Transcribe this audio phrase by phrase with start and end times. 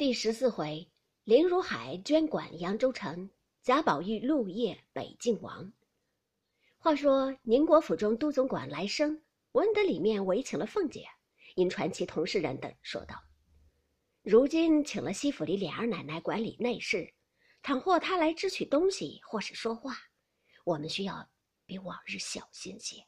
[0.00, 0.90] 第十四回，
[1.24, 3.28] 林如海捐管扬州城，
[3.62, 5.74] 贾宝玉入夜北静王。
[6.78, 9.20] 话说宁国府中都总管来生
[9.52, 11.04] 闻得里面委请了凤姐，
[11.54, 13.14] 因传其同事人等说道
[14.24, 17.12] ：“如今请了西府里琏儿奶奶管理内事，
[17.60, 19.94] 倘或她来支取东西或是说话，
[20.64, 21.28] 我们需要
[21.66, 23.04] 比往日小心些。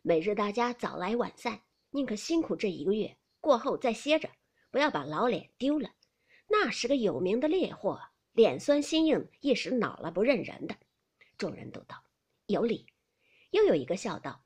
[0.00, 1.60] 每日大家早来晚散，
[1.90, 4.30] 宁可辛苦这一个月，过后再歇着，
[4.70, 5.90] 不要把老脸丢了。”
[6.52, 8.00] 那是个有名的烈货，
[8.32, 10.76] 脸酸心硬，一时恼了不认人的。
[11.38, 12.02] 众人都道
[12.46, 12.84] 有理。
[13.52, 14.44] 又有一个笑道：“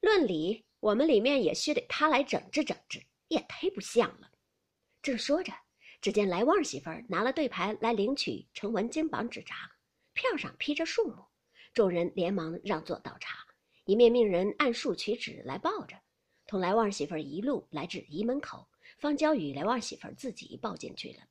[0.00, 4.30] 论理，我们里面也须得他来整治整治，也忒不像了。”
[5.02, 5.52] 正说着，
[6.00, 9.54] 只见来旺媳妇儿拿了对牌来领取成文金榜纸札，
[10.14, 11.22] 票上批着数目。
[11.74, 13.36] 众人连忙让座倒茶，
[13.84, 16.00] 一面命人按数取纸来报着，
[16.46, 18.66] 同来旺媳妇儿一路来至仪门口。
[18.98, 21.24] 方交与来旺媳妇自己抱进去了。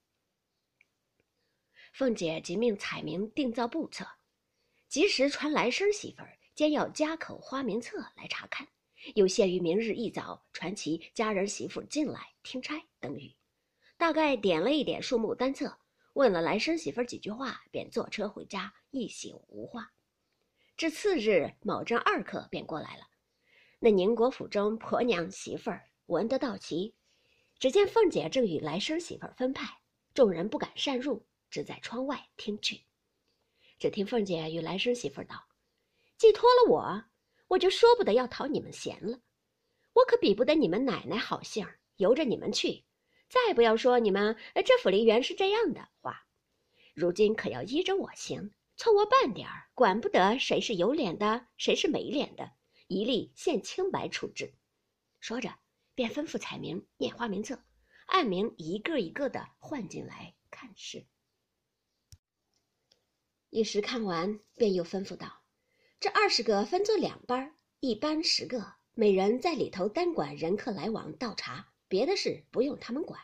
[1.93, 4.05] 凤姐即命彩明定造簿册，
[4.89, 8.67] 及时传来生媳妇儿兼要家口花名册来查看，
[9.15, 13.33] 又限于明日一早传其家人媳妇进来听差等语。
[13.97, 15.77] 大概点了一点数目单册，
[16.13, 19.93] 问了来生媳妇儿几句话，便坐车回家，一宿无话。
[20.75, 23.07] 至次日卯正二刻便过来了。
[23.79, 26.93] 那宁国府中婆娘媳妇儿闻得到齐。
[27.57, 29.79] 只见凤姐正与来生媳妇分派，
[30.13, 32.83] 众人不敢擅入，只在窗外听去。
[33.79, 35.47] 只听凤姐与来生媳妇道
[36.17, 37.05] ：“既托了我，
[37.47, 39.19] 我就说不得要讨你们嫌了。
[39.93, 42.83] 我可比不得你们奶奶好性儿，由着你们去。
[43.29, 46.27] 再不要说你们这府里原是这样的话，
[46.93, 52.51] 如今可要依着我行，凑我半点儿，管不得谁是有脸的，谁是没脸的，
[52.87, 54.53] 一律现清白处置。”
[55.19, 55.53] 说着。
[55.95, 57.63] 便吩咐彩明念花名册，
[58.05, 61.07] 按名一个一个的换进来看事。
[63.49, 65.41] 一时看完，便又吩咐道
[66.01, 73.21] ：“这二十个分作两班，一班十个，每人在里头单管人客来往倒茶，别的事不用他们管。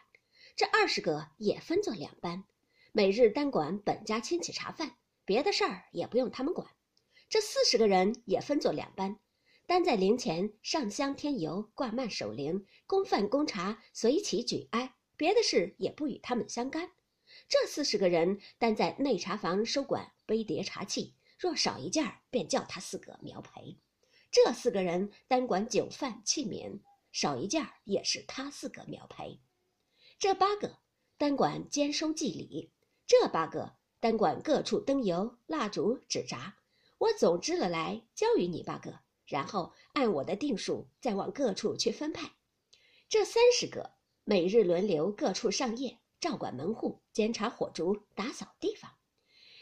[0.56, 2.46] 这二十个也分作两班，
[2.94, 4.96] 每日单管本家亲戚茶饭，
[5.26, 6.68] 别的事儿也不用他们管。
[7.28, 9.20] 这四十个人也分作两班。”
[9.72, 16.92] 单在灵前上香添油、挂幔守灵、供饭供茶、随起举哀，别的事也不与他们相干。
[17.48, 23.78] 这四十个人单在内茶房收管杯碟茶器，若少一件儿，便叫他四个苗赔。
[24.30, 26.82] 这四个人单管酒饭器皿，
[27.14, 29.40] 少一件儿也是他四个苗赔。
[30.20, 30.80] 这八个
[31.18, 32.74] 单管兼收祭礼，
[33.08, 36.56] 这八个单管各处灯油、蜡烛、纸札，
[36.98, 39.00] 我总支了来交与你八个。
[39.32, 42.34] 然后按我的定数再往各处去分派，
[43.08, 43.92] 这三十个
[44.26, 48.92] 每日轮流各处上夜，照管门户，监察火烛，打扫地方。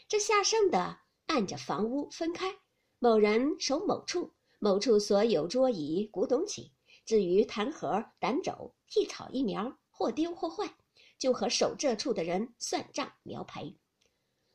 [0.08, 2.52] 这下剩的按着房屋分开，
[2.98, 6.72] 某人守某处，某处所有桌椅古董起。
[7.06, 10.74] 至于弹盒、胆肘，一草一苗，或丢或坏，
[11.16, 13.76] 就和守这处的人算账描赔。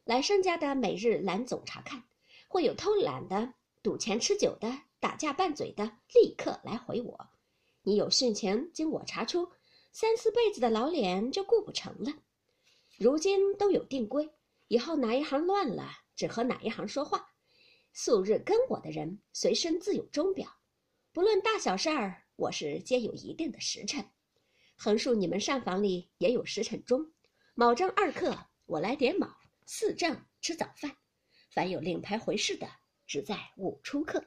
[0.04, 2.04] 来生家的每日拦总查看，
[2.50, 4.85] 或有偷懒的、赌钱吃酒的。
[5.00, 7.30] 打架拌嘴的，立刻来回我。
[7.84, 9.52] 你有训情，经我查出，
[9.92, 12.12] 三四辈子的老脸就顾不成了。
[12.98, 14.30] 如今都有定规，
[14.68, 17.30] 以后哪一行乱了，只和哪一行说话。
[17.94, 20.50] 素日跟我的人，随身自有钟表，
[21.14, 24.04] 不论大小事儿，我是皆有一定的时辰。
[24.76, 27.14] 横竖你们上房里也有时辰钟，
[27.54, 29.28] 卯正二刻，我来点卯；
[29.66, 30.98] 四正吃早饭。
[31.52, 32.68] 凡有令牌回事的，
[33.08, 34.26] 只在午初刻。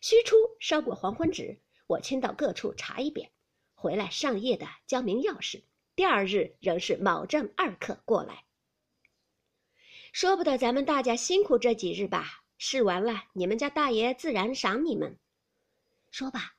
[0.00, 3.30] 须出烧过黄昏纸，我亲到各处查一遍，
[3.74, 5.62] 回来上夜的交明钥匙。
[5.96, 8.44] 第二日仍是卯正二刻过来。
[10.12, 15.18] 说不得咱们大家辛苦这几日吧，试完了，你们家大爷自然赏你们。
[16.10, 16.54] 说罢，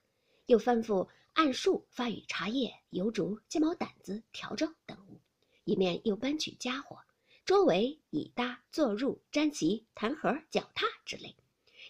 [0.46, 5.20] 又吩咐按数发与茶叶、油烛、鸡毛掸子、笤帚等物，
[5.64, 7.00] 一面又搬取家伙，
[7.46, 11.36] 桌围、椅搭、坐褥、毡席、弹盒、脚踏之类，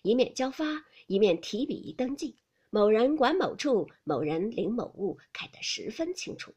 [0.03, 0.65] 一面交发。
[1.09, 2.35] 一面提笔登记，
[2.69, 6.53] 某人管某处，某人领某物，看得十分清楚。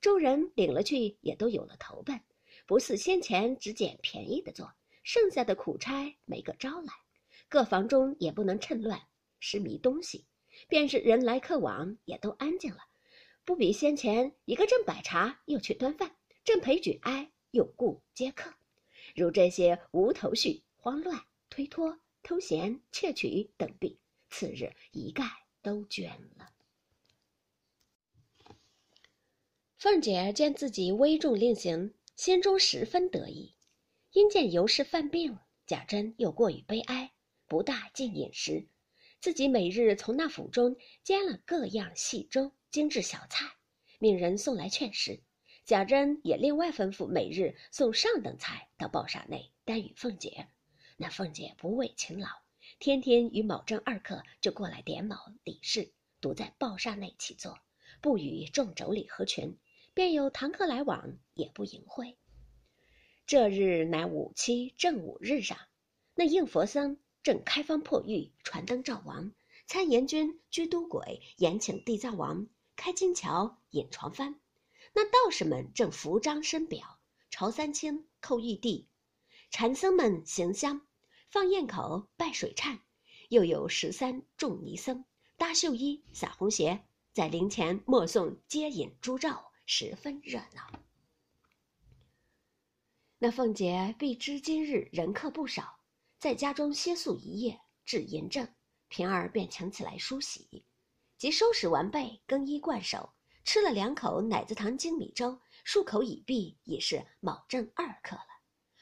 [0.00, 2.20] 众人领了去，也都有了头奔，
[2.64, 4.72] 不似先前只捡便宜的做，
[5.02, 6.92] 剩下的苦差没个招来。
[7.48, 9.02] 各房中也不能趁乱
[9.40, 10.24] 失迷东西，
[10.68, 12.78] 便是人来客往，也都安静了，
[13.44, 18.54] 不比先前一个正摆茶，又去端饭，正陪举哀，又顾接客，
[19.16, 21.20] 如这些无头绪、慌乱、
[21.50, 21.98] 推脱。
[22.28, 23.98] 偷闲窃取等弊，
[24.28, 25.24] 次日一概
[25.62, 26.52] 都捐了。
[29.78, 33.54] 凤姐见自己危重令行，心中十分得意。
[34.10, 37.14] 因见尤氏犯病，贾珍又过于悲哀，
[37.46, 38.68] 不大进饮食，
[39.22, 43.46] 自己每日从那府中煎了各样细粥、精致小菜，
[43.98, 45.22] 命人送来劝食。
[45.64, 50.46] 贾珍也另外吩咐每日送上等菜到报厦内，单与凤姐。
[51.00, 52.28] 那凤姐不畏勤劳，
[52.80, 57.60] 天天与卯正二刻就过来点卯理事，独在报厦内起坐，
[58.00, 59.56] 不与众妯娌合群，
[59.94, 62.18] 便有堂客来往，也不迎会。
[63.28, 65.56] 这日乃五七正午日上，
[66.16, 69.30] 那应佛僧正开方破狱，传灯照王；
[69.68, 74.34] 参阎君居都鬼，延请地藏王开金桥引床幡。
[74.94, 76.98] 那道士们正扶张深表，
[77.30, 78.88] 朝三清叩玉帝；
[79.50, 80.87] 禅僧们行香，
[81.30, 82.78] 放焰口，拜水忏。
[83.28, 85.04] 又有十三众尼僧
[85.36, 89.28] 搭绣衣，撒红鞋，在灵前默诵接引诸咒，
[89.66, 90.80] 十分热闹。
[93.18, 95.80] 那凤姐必知今日人客不少，
[96.18, 98.48] 在家中歇宿一夜，至银正，
[98.88, 100.64] 平儿便请起来梳洗，
[101.18, 103.12] 即收拾完备，更衣盥手，
[103.44, 108.37] 吃了两口奶子糖精米粥，漱口已毕，已是卯正二刻了。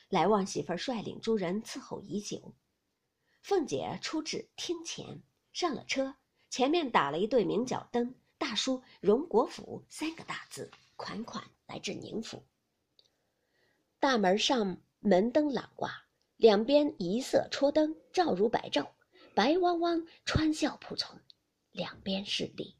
[0.08, 2.54] 来旺媳妇儿率领诸人伺候已久，
[3.42, 5.22] 凤姐出至厅前，
[5.52, 6.14] 上了车，
[6.48, 12.44] 前面打了一对明角灯，大书“荣国府”三个大字，款款来至宁府。
[13.98, 16.06] 大门上门灯朗挂，
[16.36, 18.86] 两边一色戳灯，照如白昼，
[19.34, 21.18] 白汪汪，穿笑仆从，
[21.72, 22.76] 两边是地。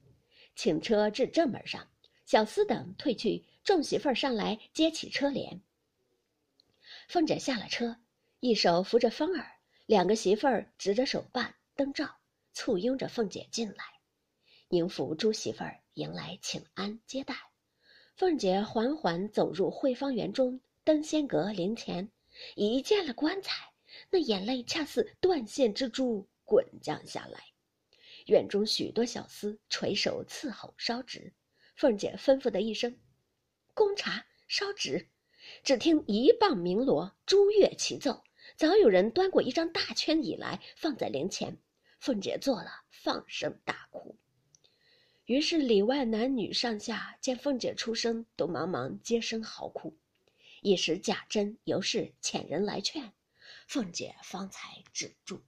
[0.55, 1.88] 请车至正门上，
[2.25, 5.61] 小厮等退去，众媳妇儿上来接起车帘。
[7.08, 7.97] 凤姐下了车，
[8.41, 9.47] 一手扶着风儿，
[9.87, 12.17] 两个媳妇儿执着手办灯罩，
[12.53, 13.85] 簇拥着凤姐进来。
[14.69, 17.37] 宁府诸媳妇儿迎来请安接待，
[18.17, 20.61] 凤姐缓缓走入惠芳园中。
[20.82, 22.08] 登仙阁灵前，
[22.55, 23.73] 一见了棺材，
[24.08, 27.41] 那眼泪恰似断线之珠滚降下来。
[28.26, 31.32] 院中许多小厮垂手伺候烧纸，
[31.75, 32.97] 凤姐吩咐的一声
[33.75, 35.08] ：“供茶烧纸。”
[35.62, 38.25] 只听一棒鸣锣，珠乐齐奏，
[38.56, 41.58] 早有人端过一张大圈椅来，放在灵前。
[41.98, 44.16] 凤姐坐了，放声大哭。
[45.25, 49.96] 于是里外男女上下见凤姐出声，都忙忙接声嚎哭。
[50.62, 53.12] 一时贾珍尤氏遣人来劝，
[53.66, 55.43] 凤姐方才止住。